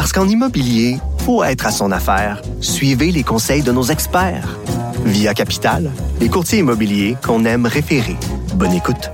[0.00, 0.96] Parce qu'en immobilier,
[1.26, 2.40] faut être à son affaire.
[2.62, 4.56] Suivez les conseils de nos experts.
[5.04, 8.16] Via Capital, les courtiers immobiliers qu'on aime référer.
[8.54, 9.10] Bonne écoute.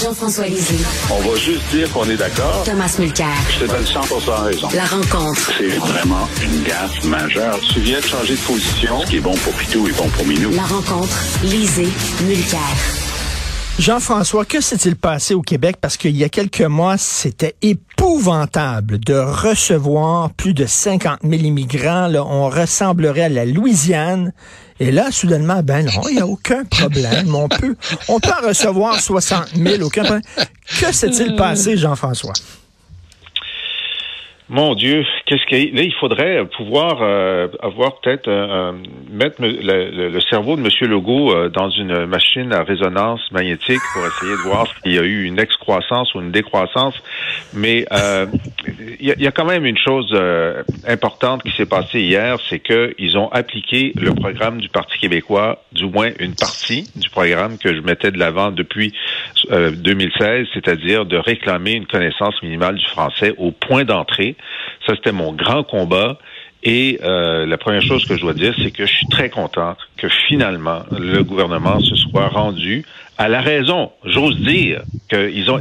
[0.00, 0.78] Jean-François Lisée.
[1.10, 2.62] On va juste dire qu'on est d'accord.
[2.64, 3.26] Thomas Mulcair.
[3.50, 4.00] Je te donne 100
[4.44, 4.68] raison.
[4.72, 5.50] La rencontre.
[5.58, 7.58] C'est vraiment une gaffe majeure.
[7.74, 9.00] Tu viens de changer de position.
[9.00, 10.50] Ce qui est bon pour Pitou est bon pour Minou.
[10.52, 11.18] La rencontre.
[11.42, 11.88] Lisée.
[12.22, 12.99] Mulcair.
[13.78, 15.76] Jean-François, que s'est-il passé au Québec?
[15.80, 22.06] Parce qu'il y a quelques mois, c'était épouvantable de recevoir plus de 50 000 immigrants.
[22.06, 24.32] Là, on ressemblerait à la Louisiane.
[24.80, 27.34] Et là, soudainement, ben non, il n'y a aucun problème.
[27.34, 27.76] On peut,
[28.08, 30.22] on peut en recevoir 60 000, aucun problème.
[30.80, 32.34] Que s'est-il passé, Jean-François?
[34.52, 38.72] Mon Dieu, qu'est-ce qu'il là il faudrait pouvoir euh, avoir peut-être euh,
[39.08, 44.32] mettre le, cerveau de Monsieur Legault euh, dans une machine à résonance magnétique pour essayer
[44.32, 47.00] de voir s'il y a eu une excroissance ou une décroissance.
[47.54, 47.86] Mais
[48.98, 50.12] il y, a, quand même une chose
[50.86, 55.62] importante qui s'est passée hier, c'est que ils ont appliqué le programme du Parti québécois,
[55.72, 58.92] du moins une partie du programme que je mettais de l'avant depuis
[59.48, 64.36] 2016, c'est-à-dire de réclamer une connaissance minimale du français au point d'entrée
[64.86, 66.18] ça, c'était mon grand combat.
[66.62, 69.76] Et euh, la première chose que je dois dire, c'est que je suis très content
[69.96, 72.84] que finalement le gouvernement se soit rendu
[73.16, 73.92] à la raison.
[74.04, 75.58] J'ose dire qu'ils ont.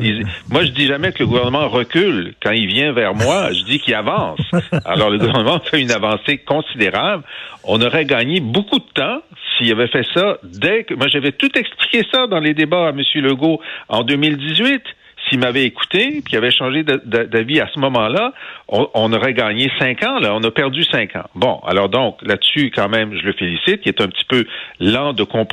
[0.50, 3.52] moi, je dis jamais que le gouvernement recule quand il vient vers moi.
[3.52, 4.40] Je dis qu'il avance.
[4.86, 7.24] Alors, le gouvernement fait une avancée considérable.
[7.64, 9.22] On aurait gagné beaucoup de temps
[9.58, 10.94] s'il avait fait ça dès que.
[10.94, 13.02] Moi, j'avais tout expliqué ça dans les débats à M.
[13.16, 14.82] Legault en 2018
[15.30, 18.34] s'il m'avait écouté, puis avait changé d'avis à ce moment-là,
[18.68, 20.20] on, aurait gagné cinq ans.
[20.20, 21.26] Là, on a perdu cinq ans.
[21.36, 24.46] Bon, alors donc là-dessus, quand même, je le félicite, qui est un petit peu
[24.80, 25.50] lent de comprendre,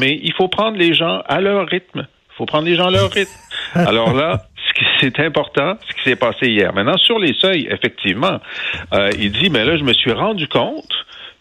[0.00, 2.06] mais il faut prendre les gens à leur rythme.
[2.32, 3.38] Il faut prendre les gens à leur rythme.
[3.74, 4.42] Alors là,
[5.00, 6.72] c'est important, ce qui s'est passé hier.
[6.72, 8.40] Maintenant, sur les seuils, effectivement,
[8.92, 10.92] euh, il dit, mais là, je me suis rendu compte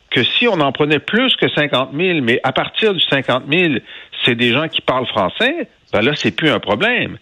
[0.09, 3.75] que si on en prenait plus que 50 000, mais à partir du 50 000,
[4.25, 7.17] c'est des gens qui parlent français, ben là, c'est plus un problème.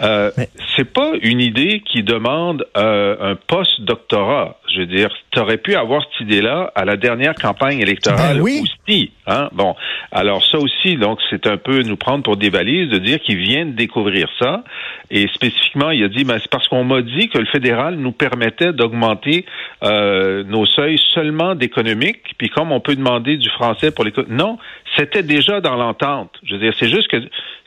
[0.00, 0.30] Euh,
[0.76, 4.56] c'est pas une idée qui demande euh, un post-doctorat.
[4.72, 8.42] Je veux dire, tu aurais pu avoir cette idée-là à la dernière campagne électorale ben
[8.42, 8.62] oui.
[8.62, 9.10] aussi.
[9.26, 9.48] Hein?
[9.52, 9.74] Bon,
[10.12, 13.38] alors ça aussi, donc c'est un peu nous prendre pour des valises de dire qu'ils
[13.38, 14.62] viennent découvrir ça.
[15.10, 18.12] Et spécifiquement, il a dit, ben, c'est parce qu'on m'a dit que le fédéral nous
[18.12, 19.46] permettait d'augmenter
[19.82, 22.34] euh, nos seuils seulement d'économique.
[22.38, 24.12] Puis comme on peut demander du français pour les...
[24.28, 24.58] Non,
[24.96, 26.30] c'était déjà dans l'entente.
[26.42, 27.16] Je veux dire, c'est juste que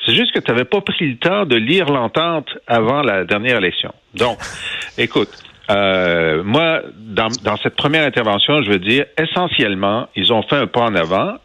[0.06, 3.57] c'est juste que tu n'avais pas pris le temps de lire l'entente avant la dernière
[3.57, 3.94] élection.
[4.16, 4.39] Donc,
[4.97, 5.29] écoute,
[5.69, 10.67] euh, moi, dans, dans cette première intervention, je veux dire, essentiellement, ils ont fait un
[10.67, 11.35] pas en avant.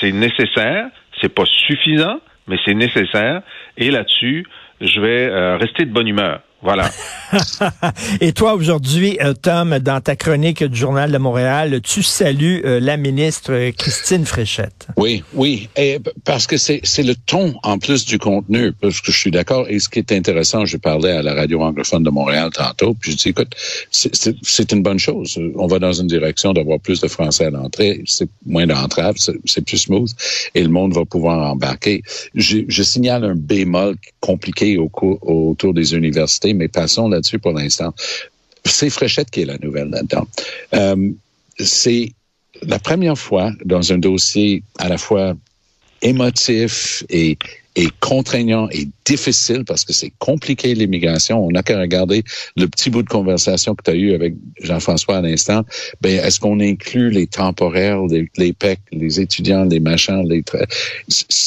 [0.00, 0.86] C'est nécessaire,
[1.20, 3.42] c'est pas suffisant, mais c'est nécessaire.
[3.76, 4.46] Et là-dessus,
[4.80, 6.40] je vais euh, rester de bonne humeur.
[6.66, 6.90] Voilà.
[8.20, 12.80] Et toi, aujourd'hui, euh, Tom, dans ta chronique du Journal de Montréal, tu salues euh,
[12.80, 14.88] la ministre euh, Christine Fréchette.
[14.96, 15.68] Oui, oui.
[15.76, 19.66] Et parce que c'est, le ton en plus du contenu, parce que je suis d'accord.
[19.68, 23.12] Et ce qui est intéressant, je parlais à la radio anglophone de Montréal tantôt, puis
[23.12, 23.54] je dis, écoute,
[23.92, 24.12] c'est,
[24.42, 25.38] c'est, une bonne chose.
[25.54, 28.02] On va dans une direction d'avoir plus de Français à l'entrée.
[28.06, 30.10] C'est moins d'entraves, c'est, plus smooth.
[30.56, 32.02] Et le monde va pouvoir embarquer.
[32.34, 34.90] Je, je signale un bémol compliqué au,
[35.22, 37.94] autour des universités mais passons là-dessus pour l'instant.
[38.64, 40.26] C'est Fréchette qui est la nouvelle là-dedans.
[40.74, 41.10] Euh,
[41.58, 42.12] c'est
[42.62, 45.34] la première fois dans un dossier à la fois
[46.02, 47.38] émotif et,
[47.76, 51.44] et contraignant et difficile parce que c'est compliqué l'immigration.
[51.44, 52.24] On n'a qu'à regarder
[52.56, 55.62] le petit bout de conversation que tu as eu avec Jean-François à l'instant.
[56.00, 60.42] Ben, est-ce qu'on inclut les temporaires, les, PEC, les étudiants, les machins, les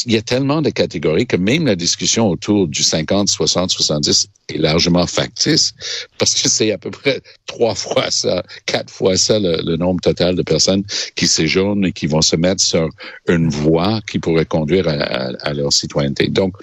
[0.05, 4.29] Il y a tellement de catégories que même la discussion autour du 50, 60, 70
[4.49, 5.73] est largement factice
[6.17, 10.35] parce que c'est à peu près trois fois ça, quatre fois ça le, nombre total
[10.35, 10.83] de personnes
[11.15, 12.89] qui séjournent et qui vont se mettre sur
[13.27, 16.18] une voie qui pourrait conduire à leur citoyenneté.
[16.27, 16.55] Donc,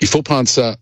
[0.00, 0.76] il faut prendre ça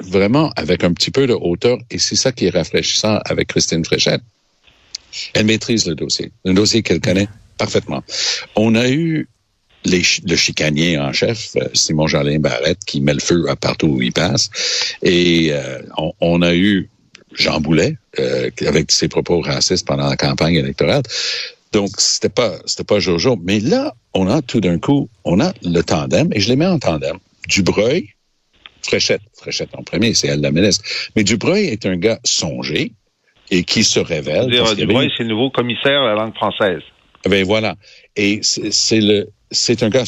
[0.00, 3.84] vraiment avec un petit peu de hauteur et c'est ça qui est rafraîchissant avec Christine
[3.84, 4.22] Fréchette.
[5.34, 8.02] Elle maîtrise le dossier, le dossier qu'elle connaît parfaitement.
[8.56, 9.28] On a eu
[9.84, 14.02] le chicanier en chef, euh, Simon Jolin Barrette, qui met le feu à partout où
[14.02, 14.50] il passe.
[15.02, 16.88] Et euh, on, on, a eu
[17.34, 21.02] Jean Boulet euh, avec ses propos racistes pendant la campagne électorale.
[21.74, 23.36] Donc, c'était pas, c'était pas Jojo.
[23.42, 26.66] Mais là, on a tout d'un coup, on a le tandem, et je les mets
[26.66, 27.18] en tandem.
[27.48, 28.10] Dubreuil,
[28.82, 30.84] Fréchette, Fréchette en premier, c'est elle la ministre.
[31.16, 32.92] Mais Dubreuil est un gars songé
[33.50, 34.46] et qui se révèle.
[34.76, 36.82] Dubreuil, c'est le nouveau commissaire à la langue française.
[37.28, 37.74] Ben voilà.
[38.14, 40.04] Et c'est le, c'est un gars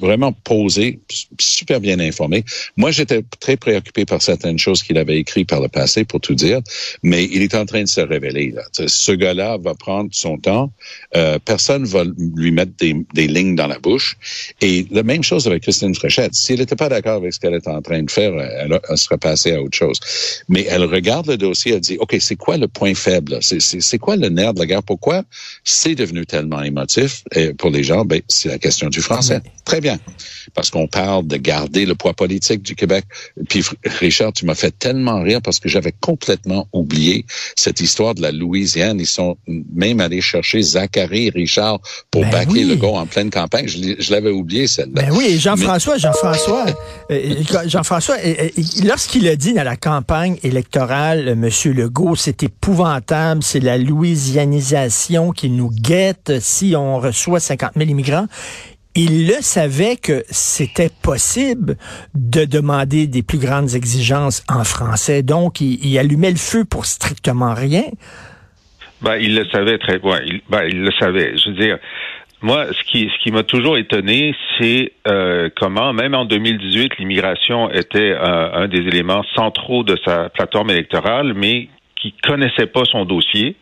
[0.00, 1.00] vraiment posé,
[1.38, 2.44] super bien informé.
[2.76, 6.34] Moi, j'étais très préoccupé par certaines choses qu'il avait écrites par le passé, pour tout
[6.34, 6.60] dire,
[7.02, 8.54] mais il est en train de se révéler.
[8.72, 10.72] Ce gars-là va prendre son temps.
[11.16, 12.04] Euh, personne va
[12.36, 14.16] lui mettre des, des, lignes dans la bouche.
[14.60, 16.34] Et la même chose avec Christine Fréchette.
[16.34, 18.98] Si elle n'était pas d'accord avec ce qu'elle était en train de faire, elle, elle,
[18.98, 20.00] serait passée à autre chose.
[20.48, 23.38] Mais elle regarde le dossier, elle dit, OK, c'est quoi le point faible?
[23.40, 24.82] C'est quoi le nerf de la guerre?
[24.82, 25.22] Pourquoi
[25.64, 27.24] c'est devenu tellement émotif
[27.58, 28.04] pour les gens?
[28.04, 29.40] Ben, c'est la question du français.
[29.64, 29.98] Très bien.
[30.54, 33.04] Parce qu'on parle de garder le poids politique du Québec.
[33.48, 37.24] Puis, Richard, tu m'as fait tellement rire parce que j'avais complètement oublié
[37.56, 38.98] cette histoire de la Louisiane.
[39.00, 41.80] Ils sont même allés chercher Zachary Richard
[42.10, 43.68] pour ben baquer le gars en pleine campagne.
[43.68, 45.02] Je, l'avais oublié, celle-là.
[45.02, 46.66] Ben oui, Jean-François, Jean-François,
[47.10, 47.34] euh,
[47.66, 48.16] Jean-François,
[48.84, 51.48] lorsqu'il a dit dans la campagne électorale, M.
[51.72, 58.26] Legault, c'est épouvantable, c'est la louisianisation qui nous guette si on reçoit 50 000 immigrants
[58.94, 61.76] il le savait que c'était possible
[62.14, 65.22] de demander des plus grandes exigences en français.
[65.22, 67.84] Donc, il, allumait le feu pour strictement rien.
[69.02, 70.18] Ben, il le savait très bien.
[70.26, 71.36] Il, ben, il le savait.
[71.36, 71.78] Je veux dire,
[72.42, 77.70] moi, ce qui, ce qui m'a toujours étonné, c'est euh, comment, même en 2018, l'immigration
[77.70, 83.56] était un des éléments centraux de sa plateforme électorale, mais qui connaissait pas son dossier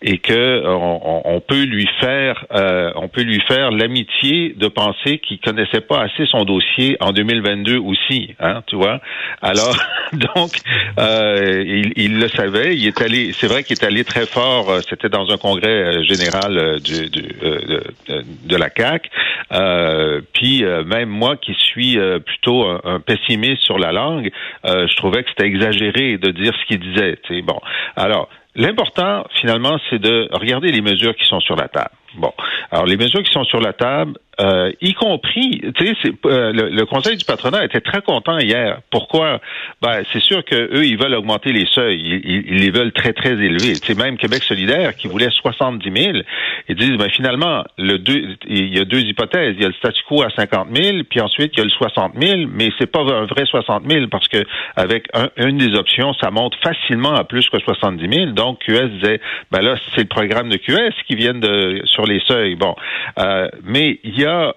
[0.00, 5.18] et que on, on peut lui faire euh, on peut lui faire l'amitié de penser
[5.18, 9.00] qu'il connaissait pas assez son dossier en 2022 aussi hein tu vois.
[9.42, 9.76] Alors
[10.12, 10.52] donc
[10.98, 14.70] euh, il, il, le savait il est allé c'est vrai qu'il est allé très fort
[14.70, 17.82] euh, c'était dans un congrès euh, général du, du de,
[18.44, 19.10] de, la CAC
[20.32, 24.30] puis même moi qui suis plutôt un, pessimiste sur la langue
[24.64, 27.60] je trouvais que c'était exagéré de dire ce qu'il disait bon
[27.96, 31.90] alors L'important, finalement, c'est de regarder les mesures qui sont sur la table.
[32.14, 32.32] Bon,
[32.70, 36.68] alors les mesures qui sont sur la table, euh, y compris, tu sais, euh, le,
[36.68, 38.80] le, Conseil du patronat était très content hier.
[38.90, 39.40] Pourquoi?
[39.82, 42.00] Ben, c'est sûr que eux, ils veulent augmenter les seuils.
[42.00, 43.72] Ils, ils, les veulent très très élevés.
[43.72, 46.18] Tu sais, même Québec solidaire qui voulait 70 000,
[46.68, 49.56] ils disent, ben finalement, le deux, il y a deux hypothèses.
[49.56, 51.70] Il y a le statu quo à 50 000, puis ensuite il y a le
[51.70, 54.44] 60 000, mais c'est pas un vrai 60 000 parce que
[54.76, 58.26] avec un, une des options, ça monte facilement à plus que 70 000.
[58.32, 59.20] Donc QS disait,
[59.50, 62.54] ben là, c'est le programme de QS qui vient de sur les seuils.
[62.54, 62.76] Bon,
[63.18, 64.54] euh, mais il y a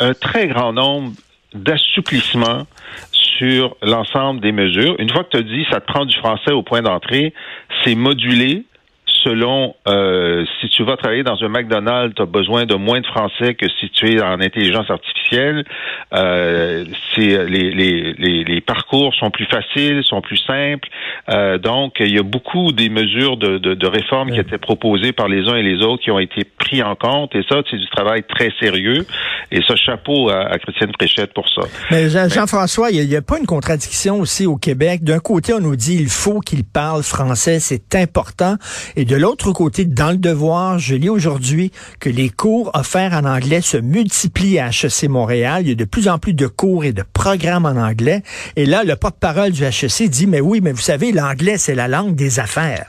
[0.00, 1.12] un très grand nombre
[1.54, 2.66] d'assouplissements
[3.12, 4.96] sur l'ensemble des mesures.
[4.98, 7.32] Une fois que tu as dit ça te prend du français au point d'entrée,
[7.84, 8.64] c'est modulé
[9.22, 13.06] selon euh, si tu vas travailler dans un McDonald's, tu as besoin de moins de
[13.06, 15.19] français que si tu es en intelligence artificielle.
[15.32, 16.84] Euh,
[17.14, 20.88] c'est les, les, les, les, parcours sont plus faciles, sont plus simples.
[21.28, 25.12] Euh, donc, il y a beaucoup des mesures de, de, de réformes qui étaient proposées
[25.12, 27.34] par les uns et les autres qui ont été pris en compte.
[27.34, 29.06] Et ça, c'est du travail très sérieux.
[29.50, 31.62] Et ça, chapeau à, à Christiane Préchette pour ça.
[31.90, 35.04] Mais Jean-François, il n'y a, pas une contradiction aussi au Québec.
[35.04, 38.56] D'un côté, on nous dit il faut qu'il parle français, c'est important.
[38.96, 43.24] Et de l'autre côté, dans le devoir, je lis aujourd'hui que les cours offerts en
[43.24, 45.62] anglais se multiplient à HEC Montréal.
[45.62, 48.22] Il y a de plus en plus de cours et de programmes en anglais.
[48.56, 51.88] Et là, le porte-parole du HEC dit, mais oui, mais vous savez, l'anglais, c'est la
[51.88, 52.86] langue des affaires.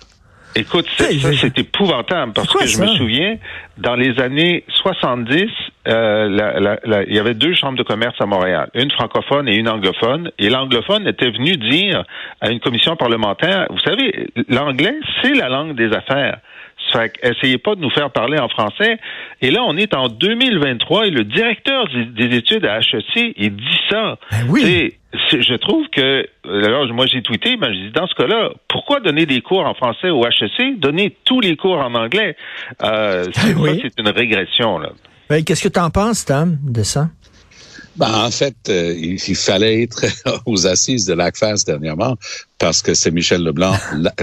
[0.56, 1.06] Écoute, ça,
[1.40, 3.38] c'est épouvantable parce que je me souviens,
[3.78, 5.46] dans les années 70,
[5.88, 10.30] euh, il y avait deux chambres de commerce à Montréal, une francophone et une anglophone,
[10.40, 12.04] et l'anglophone était venu dire
[12.42, 16.40] à une commission parlementaire, vous savez, l'anglais, c'est la langue des affaires.
[16.92, 18.98] Fait essayez pas de nous faire parler en français.
[19.42, 23.80] Et là, on est en 2023 et le directeur des études à HEC, il dit
[23.90, 24.18] ça.
[24.32, 24.94] Ben oui.
[25.14, 29.26] je trouve que, alors moi j'ai tweeté, ben, je dis dans ce cas-là, pourquoi donner
[29.26, 32.36] des cours en français au HEC, donner tous les cours en anglais?
[32.84, 34.80] Euh, ben c'est une régression.
[34.80, 34.90] Là.
[35.30, 37.08] Ben, Qu'est-ce que tu en penses, Tom, de ça?
[37.98, 40.06] Ben, en fait, euh, il, fallait être
[40.46, 42.16] aux assises de l'ACFAS dernièrement
[42.58, 43.76] parce que c'est Michel Leblanc,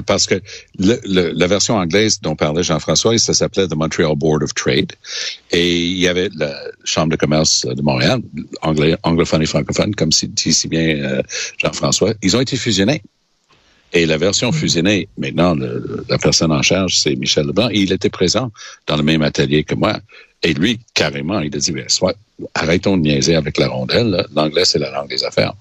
[0.07, 0.41] parce que
[0.79, 4.93] le, la version anglaise dont parlait Jean-François, ça s'appelait The Montreal Board of Trade.
[5.51, 8.23] Et il y avait la Chambre de commerce de Montréal,
[8.63, 11.23] anglais, anglophone et francophone, comme dit si bien euh,
[11.59, 12.15] Jean-François.
[12.23, 13.03] Ils ont été fusionnés.
[13.93, 17.71] Et la version fusionnée, maintenant, la personne en charge, c'est Michel Leblanc.
[17.71, 18.53] Et il était présent
[18.87, 19.99] dans le même atelier que moi.
[20.43, 22.15] Et lui, carrément, il a dit, ben, soit,
[22.55, 24.25] arrêtons de niaiser avec la rondelle.
[24.35, 25.53] L'anglais, c'est la langue des affaires.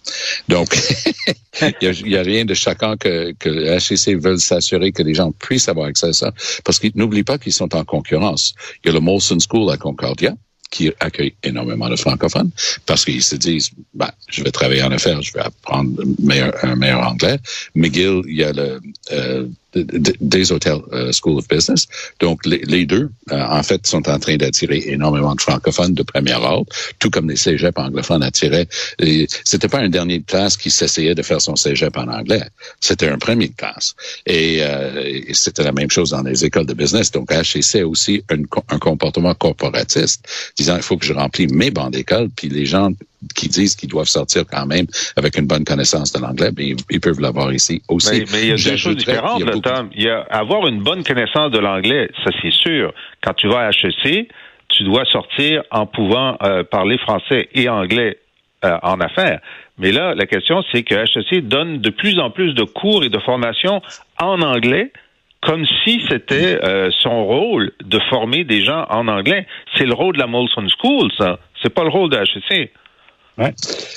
[0.48, 0.70] Donc,
[1.82, 5.32] il n'y a, rien de chacun que, que le HEC veulent s'assurer que les gens
[5.32, 6.32] puissent avoir accès à ça.
[6.64, 8.54] Parce qu'ils n'oublient pas qu'ils sont en concurrence.
[8.84, 10.36] Il y a le Molson School à Concordia
[10.70, 12.52] qui accueille énormément de francophones
[12.86, 15.92] parce qu'ils se disent, ben, je vais travailler en affaires, je vais apprendre
[16.22, 17.40] meilleur, un meilleur anglais.
[17.74, 18.82] McGill, il y a le
[19.12, 19.48] euh,
[19.84, 21.88] des hôtels euh, School of Business.
[22.20, 26.04] Donc, les, les deux, euh, en fait, sont en train d'attirer énormément de francophones de
[26.04, 26.68] première ordre,
[27.00, 28.68] tout comme les cégeps anglophones attiraient.
[29.44, 32.44] C'était pas un dernier de classe qui s'essayait de faire son cégep en anglais.
[32.80, 33.96] C'était un premier de classe.
[34.26, 37.12] Et, euh, c'était la même chose dans les écoles de business.
[37.12, 41.72] Donc, HEC a aussi un, un comportement corporatiste, disant, il faut que je remplis mes
[41.72, 42.92] bancs d'école, puis les gens
[43.36, 47.00] qui disent qu'ils doivent sortir quand même avec une bonne connaissance de l'anglais, mais ils,
[47.00, 48.20] peuvent l'avoir ici aussi.
[48.20, 49.90] Mais, mais, il y a deux choses différentes, Tom.
[49.96, 52.94] Il y a avoir une bonne connaissance de l'anglais, ça c'est sûr.
[53.24, 54.30] Quand tu vas à HEC,
[54.70, 58.18] tu dois sortir en pouvant euh, parler français et anglais
[58.66, 59.40] euh, en affaires.
[59.78, 63.10] Mais là, la question, c'est que HEC donne de plus en plus de cours et
[63.10, 63.82] de formations
[64.20, 64.92] en anglais
[65.42, 69.46] comme si c'était euh, son rôle de former des gens en anglais.
[69.76, 71.40] C'est le rôle de la Molson School, ça.
[71.62, 72.72] C'est pas le rôle de HEC.
[73.38, 73.54] Ouais.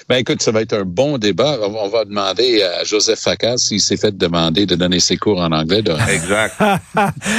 [0.08, 1.58] Ben écoute, ça va être un bon débat.
[1.62, 5.50] On va demander à Joseph Facal s'il s'est fait demander de donner ses cours en
[5.52, 5.82] anglais.
[6.12, 6.54] Exact.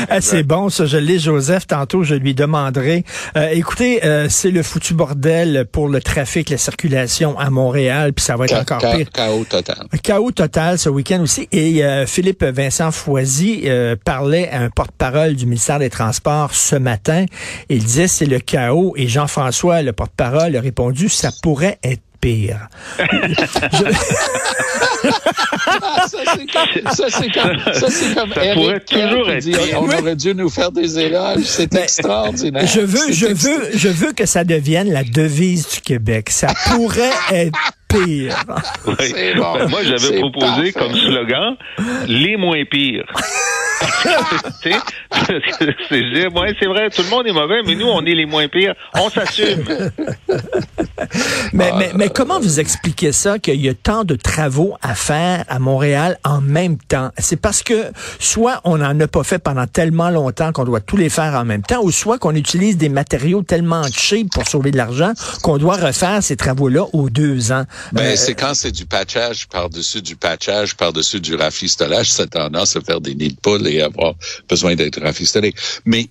[0.09, 0.85] Ah, c'est bon, ça.
[0.85, 1.67] Je l'ai, Joseph.
[1.67, 3.03] Tantôt, je lui demanderai.
[3.37, 8.23] Euh, écoutez, euh, c'est le foutu bordel pour le trafic, la circulation à Montréal, puis
[8.23, 9.09] ça va être encore pire.
[9.11, 9.87] Chaos total.
[10.01, 11.47] Chaos total ce week-end aussi.
[11.51, 13.67] Et euh, Philippe Vincent Foisy
[14.03, 17.25] parlait à un porte-parole du ministère des Transports ce matin.
[17.69, 18.93] Il disait c'est le chaos.
[18.97, 21.90] Et Jean-François, le porte-parole, a répondu ça pourrait être
[22.21, 22.67] pire.
[22.97, 23.07] ça,
[26.07, 27.87] c'est comme, ça, c'est comme, ça
[28.43, 31.43] Eric toujours être dit, on aurait dû nous faire des éloges.
[31.43, 32.67] C'est extraordinaire.
[32.67, 36.29] Je veux, je veux, je veux que ça devienne la devise du Québec.
[36.29, 38.35] Ça pourrait être pire.
[38.85, 39.13] Oui.
[39.35, 39.67] Bon.
[39.67, 41.55] Moi, j'avais proposé comme slogan
[42.07, 43.11] les moins pires.
[46.59, 48.73] c'est vrai, tout le monde est mauvais, mais nous, on est les moins pires.
[48.95, 49.63] On s'assume.
[51.53, 55.43] mais, mais, mais, comment vous expliquez ça qu'il y a tant de travaux à faire
[55.47, 57.11] à Montréal en même temps?
[57.17, 60.97] C'est parce que soit on n'en a pas fait pendant tellement longtemps qu'on doit tous
[60.97, 64.71] les faire en même temps, ou soit qu'on utilise des matériaux tellement cheap pour sauver
[64.71, 67.65] de l'argent qu'on doit refaire ces travaux-là aux deux ans.
[67.93, 72.75] Ben, euh, c'est quand c'est du patchage par-dessus du patchage par-dessus du rafistolage, ça tendance
[72.75, 74.15] à faire des nids de poules et avoir
[74.47, 75.53] besoin d'être rafistolé.
[75.85, 76.07] Mais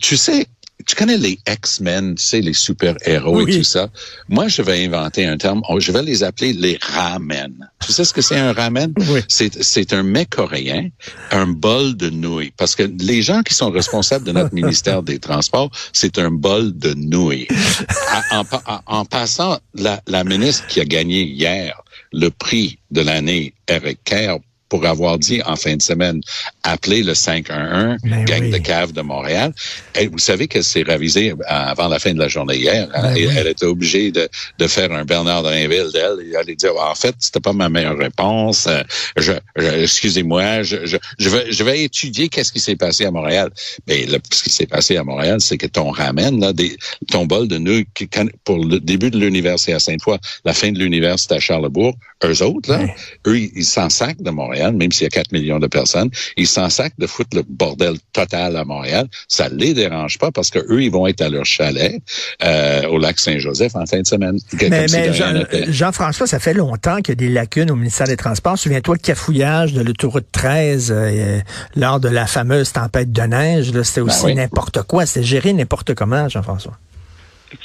[0.00, 0.46] tu sais,
[0.86, 3.88] tu connais les X-Men, tu sais, les super-héros et tout ça.
[4.28, 7.52] Moi, je vais inventer un terme, je vais les appeler les ramen.
[7.84, 8.92] Tu sais ce que c'est un ramen?
[9.08, 9.20] Oui.
[9.28, 10.90] C'est un mets coréen,
[11.30, 12.52] un bol de nouilles.
[12.56, 16.76] Parce que les gens qui sont responsables de notre ministère des Transports, c'est un bol
[16.76, 17.48] de nouilles.
[18.32, 18.44] En,
[18.86, 24.38] en, passant, la, la ministre qui a gagné hier le prix de l'année, Eric Kerr,
[24.68, 26.20] pour avoir dit en fin de semaine,
[26.62, 29.52] appelez le 511, ben gang de cave de Montréal.
[29.98, 32.88] Et vous savez qu'elle s'est ravisée avant la fin de la journée hier.
[32.94, 33.14] Hein?
[33.14, 36.16] Ben elle était obligée de, de faire un Bernard Drinville d'elle.
[36.20, 38.66] Elle allait dire, en fait, c'était pas ma meilleure réponse.
[38.66, 38.82] Euh,
[39.16, 43.50] je, excusez-moi, je, je, je, vais, je vais étudier qu'est-ce qui s'est passé à Montréal.
[43.86, 46.76] Mais ce qui s'est passé à Montréal, c'est que ton ramène, là, des,
[47.10, 47.84] ton bol de nœuds,
[48.44, 51.94] pour le début de l'université à Sainte-Foy, la fin de l'université à Charlebourg,
[52.24, 52.86] eux autres, là,
[53.26, 56.10] eux, ils s'en sacent de Montréal même s'il y a 4 millions de personnes.
[56.36, 59.06] Ils s'en sacent de foutre le bordel total à Montréal.
[59.28, 62.00] Ça les dérange pas parce que eux, ils vont être à leur chalet
[62.44, 64.38] euh, au lac Saint-Joseph en fin de semaine.
[64.70, 64.86] Mais,
[65.68, 68.58] Jean-François, ça fait longtemps qu'il y a des lacunes au ministère des Transports.
[68.58, 71.40] Souviens-toi le cafouillage de l'autoroute 13 euh,
[71.74, 73.72] lors de la fameuse tempête de neige.
[73.82, 75.06] C'était ben aussi n'importe quoi.
[75.06, 76.78] C'était géré n'importe comment, Jean-François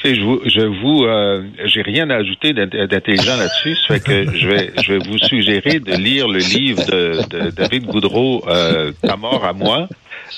[0.04, 3.76] je vous, je vous, euh, j'ai rien à ajouter d'intelligent là-dessus.
[3.76, 7.50] Ça fait que je vais, je vais vous suggérer de lire le livre de, de
[7.50, 9.88] David Goudreau, euh, Ta mort à moi.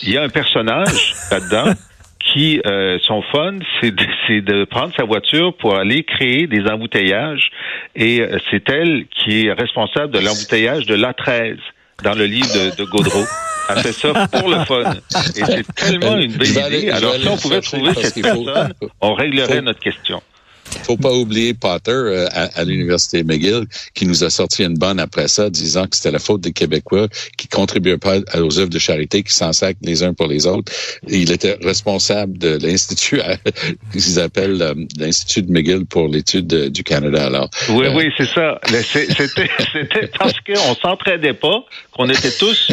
[0.02, 1.74] Il y a un personnage là-dedans
[2.20, 7.52] qui, euh, son fun, c'est de, de, prendre sa voiture pour aller créer des embouteillages.
[7.96, 11.58] Et euh, c'est elle qui est responsable de l'embouteillage de l'A13
[12.04, 13.26] dans le livre de, de Gaudreau.
[13.70, 14.94] Elle fait ça pour le fun.
[15.36, 16.90] Et c'est tellement une belle idée.
[16.90, 20.22] Alors, si on pouvait trouver cette personne, on réglerait notre question
[20.84, 25.28] faut pas oublier Potter euh, à, l'université McGill qui nous a sorti une bonne après
[25.28, 29.24] ça, disant que c'était la faute des Québécois qui contribuaient pas aux œuvres de charité,
[29.24, 30.72] qui s'en sacrent les uns pour les autres.
[31.08, 33.22] il était responsable de l'institut
[33.92, 37.26] qu'ils appellent euh, l'institut de McGill pour l'étude du Canada.
[37.26, 38.60] Alors oui, euh, oui, c'est ça.
[38.68, 42.72] C'était c'était parce qu'on s'entraidait pas, qu'on était tous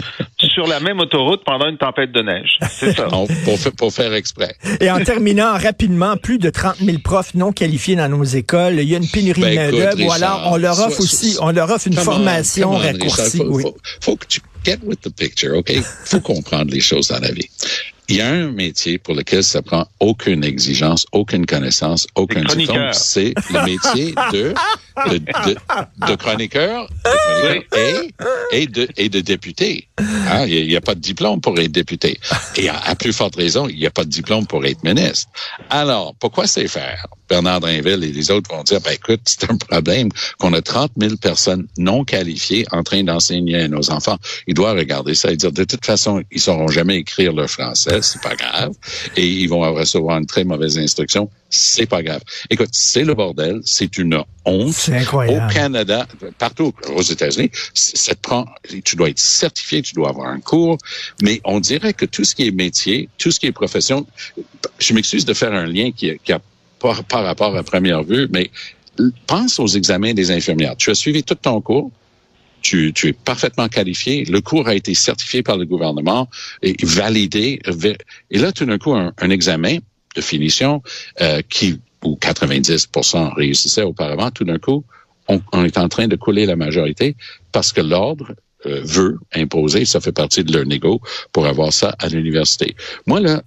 [0.49, 2.59] sur la même autoroute pendant une tempête de neige.
[2.71, 3.07] C'est ça.
[3.11, 4.55] Non, pour, fa- pour faire exprès.
[4.81, 8.75] Et en terminant rapidement, plus de 30 000 profs non qualifiés dans nos écoles.
[8.81, 10.05] Il y a une pénurie Ben, de main-d'œuvre.
[10.07, 13.37] Ou alors, on leur offre aussi, on leur offre une on, formation on, Richard, raccourcie.
[13.39, 13.63] faut, oui.
[13.63, 15.73] faut- faut que tu get with the picture, OK?
[16.05, 17.49] faut comprendre les choses dans la vie.
[18.09, 22.89] Il y a un métier pour lequel ça prend aucune exigence, aucune connaissance, aucun diplôme.
[22.93, 24.53] C'est le métier de,
[25.09, 25.57] de, de,
[26.09, 28.09] de chroniqueur, de chroniqueur
[28.53, 29.89] et, et, de, et de député.
[29.99, 32.19] Hein, Il n'y a, pas de diplôme pour être député.
[32.57, 35.29] Et à, à plus forte raison, il n'y a pas de diplôme pour être ministre.
[35.69, 37.07] Alors, pourquoi c'est faire?
[37.29, 40.91] Bernard Drinville et les autres vont dire, ben écoute, c'est un problème qu'on a 30
[41.01, 44.19] 000 personnes non qualifiées en train d'enseigner à nos enfants.
[44.49, 48.01] Ils doivent regarder ça et dire, de toute façon, ils sauront jamais écrire le français,
[48.03, 48.73] c'est pas grave,
[49.17, 52.23] et ils vont recevoir une très mauvaise instruction, c'est pas grave.
[52.51, 54.90] Écoute, c'est le bordel, c'est une honte.
[54.93, 55.47] Incroyable.
[55.47, 56.07] Au Canada,
[56.39, 58.47] partout aux États-Unis, ça te prend,
[58.85, 60.79] tu dois être certifié, tu dois avoir un cours,
[61.23, 64.07] mais on dirait que tout ce qui est métier, tout ce qui est profession,
[64.79, 66.41] je m'excuse de faire un lien qui, qui a
[66.79, 68.51] pas par rapport à première vue, mais
[69.27, 70.77] pense aux examens des infirmières.
[70.77, 71.91] Tu as suivi tout ton cours,
[72.63, 76.29] tu, tu es parfaitement qualifié, le cours a été certifié par le gouvernement
[76.63, 77.61] et validé,
[78.31, 79.79] et là, tout d'un coup, un, un examen
[80.17, 80.83] de finition
[81.21, 84.85] euh, qui, où 90% réussissaient auparavant, tout d'un coup,
[85.29, 87.17] on, on est en train de couler la majorité
[87.53, 88.35] parce que l'ordre
[88.67, 91.01] euh, veut imposer, ça fait partie de leur négo
[91.33, 92.77] pour avoir ça à l'université.
[93.07, 93.43] Moi, là,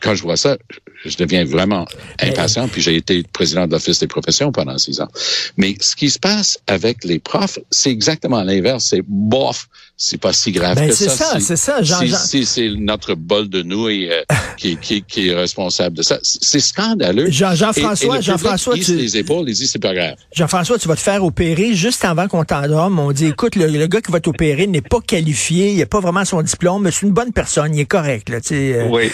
[0.00, 0.58] quand je vois ça,
[1.04, 1.86] je deviens vraiment
[2.20, 5.08] impatient, puis j'ai été président de l'Office des professions pendant six ans.
[5.56, 8.88] Mais ce qui se passe avec les profs, c'est exactement l'inverse.
[8.90, 9.68] C'est bof,
[10.02, 11.24] c'est pas si grave Ben, que c'est ça.
[11.32, 14.22] ça, c'est ça, Jean- si- Jean- si c'est notre bol de nouilles euh,
[14.56, 16.18] qui, qui, qui est responsable de ça.
[16.22, 17.30] C'est scandaleux.
[17.30, 20.14] Jean- Jean-François, Et- et le Jean-François, tu- les épaules, il dit c'est pas grave.
[20.34, 22.98] Jean-François, tu vas te faire opérer juste avant qu'on t'endorme.
[22.98, 26.00] On dit, écoute, le, le gars qui va t'opérer n'est pas qualifié, il n'a pas
[26.00, 28.30] vraiment son diplôme, mais c'est une bonne personne, il est correct.
[28.30, 28.86] Là, tu sais, euh.
[28.88, 29.10] Oui.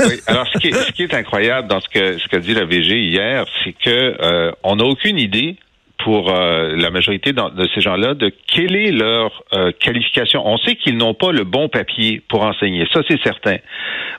[0.00, 0.20] oui.
[0.26, 2.66] Alors, ce qui, est, ce qui est incroyable dans ce que ce qu'a dit la
[2.66, 3.88] VG hier, c'est que
[4.22, 5.56] euh, on n'a aucune idée
[5.98, 10.46] pour euh, la majorité de ces gens-là de quelle est leur euh, qualification.
[10.46, 13.56] On sait qu'ils n'ont pas le bon papier pour enseigner, ça c'est certain.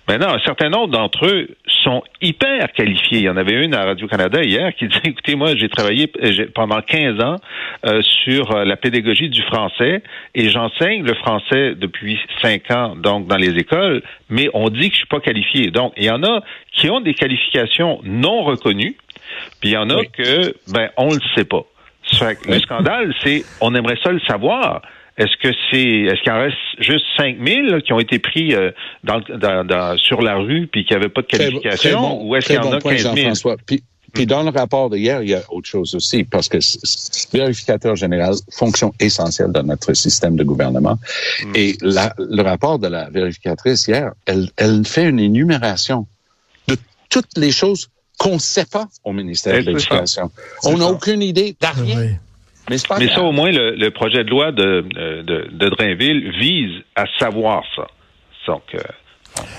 [0.08, 1.50] Maintenant, un certain nombre d'entre eux
[1.84, 3.20] sont hyper qualifiés.
[3.20, 6.48] Il y en avait une à Radio-Canada hier qui disait, écoutez, moi j'ai travaillé euh,
[6.56, 7.36] pendant 15 ans
[7.86, 10.02] euh, sur euh, la pédagogie du français
[10.34, 14.94] et j'enseigne le français depuis 5 ans donc dans les écoles, mais on dit que
[14.94, 15.72] je suis pas qualifié.
[15.72, 18.96] Donc, il y en a qui ont des qualifications non reconnues,
[19.60, 20.10] puis il y en a Oui.
[20.12, 21.64] que, ben, on le sait pas.
[22.48, 24.82] Le scandale, c'est, on aimerait ça le savoir.
[25.18, 28.72] Est-ce que c'est, est-ce qu'il en reste juste 5000 là, qui ont été pris euh,
[29.04, 32.00] dans, dans- dans- sur la rue puis qui n'avaient pas de Très bon- qualification, très
[32.10, 33.16] bon- ou est-ce très qu'il y en bon a point, 15 000?
[33.16, 33.56] Jean-François.
[33.66, 36.60] Puis, puis dans le rapport d'hier, il y a autre chose aussi, parce que
[37.36, 40.98] vérificateur général, fonction essentielle dans notre système de gouvernement.
[41.44, 41.52] Hmm.
[41.56, 46.08] Et la- le rapport de la vérificatrice hier, elle, elle fait une énumération
[46.68, 46.78] de
[47.10, 50.32] toutes les choses qu'on ne sait pas au ministère de l'Éducation.
[50.64, 52.00] On n'a aucune idée de rien.
[52.00, 52.10] Oui.
[52.70, 54.86] Mais pas ça, au moins, le, le projet de loi de,
[55.24, 57.88] de, de Drainville vise à savoir ça.
[58.48, 58.80] Donc, euh,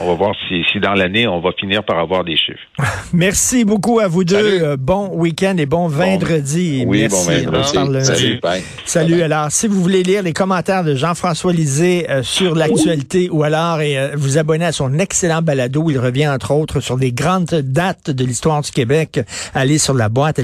[0.00, 2.58] on va voir si, si dans l'année, on va finir par avoir des chiffres.
[3.12, 4.36] Merci beaucoup à vous deux.
[4.36, 4.62] Salut.
[4.64, 6.84] Euh, Bon week-end et bon vendredi.
[6.86, 7.46] Oui, Merci.
[7.46, 8.06] bon, lundi.
[8.06, 8.62] Salut, bye.
[8.84, 9.14] Salut.
[9.16, 9.22] Bye-bye.
[9.24, 13.80] Alors, si vous voulez lire les commentaires de Jean-François Lisée euh, sur l'actualité ou alors
[13.80, 17.12] et, euh, vous abonner à son excellent balado, où il revient entre autres sur des
[17.12, 19.20] grandes dates de l'histoire du Québec,
[19.54, 20.38] allez sur la boîte